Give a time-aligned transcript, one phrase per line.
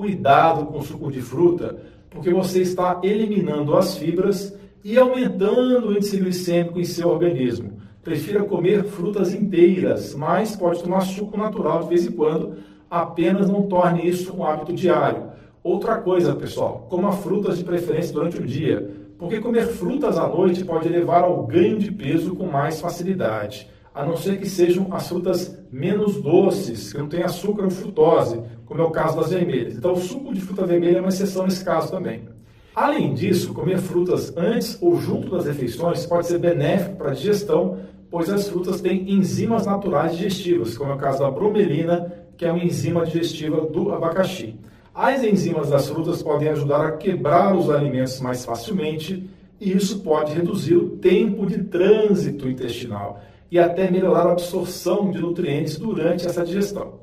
[0.00, 1.76] cuidado com o suco de fruta,
[2.08, 7.74] porque você está eliminando as fibras e aumentando o índice glicêmico em seu organismo.
[8.02, 12.54] Prefira comer frutas inteiras, mas pode tomar suco natural de vez em quando,
[12.90, 15.24] apenas não torne isso um hábito diário.
[15.62, 20.64] Outra coisa, pessoal, coma frutas de preferência durante o dia, porque comer frutas à noite
[20.64, 25.08] pode levar ao ganho de peso com mais facilidade, a não ser que sejam as
[25.08, 29.76] frutas menos doces, que não têm açúcar ou frutose, como é o caso das vermelhas.
[29.76, 32.28] Então, o suco de fruta vermelha é uma exceção nesse caso também.
[32.74, 37.78] Além disso, comer frutas antes ou junto das refeições pode ser benéfico para a digestão,
[38.10, 42.52] pois as frutas têm enzimas naturais digestivas, como é o caso da bromelina, que é
[42.52, 44.58] uma enzima digestiva do abacaxi.
[44.94, 49.28] As enzimas das frutas podem ajudar a quebrar os alimentos mais facilmente
[49.60, 53.20] e isso pode reduzir o tempo de trânsito intestinal
[53.50, 57.00] e até melhorar a absorção de nutrientes durante essa digestão.